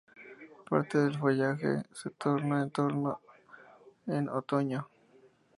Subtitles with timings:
[0.67, 3.21] Parte del follaje se torna rojo
[4.07, 4.89] en otoño.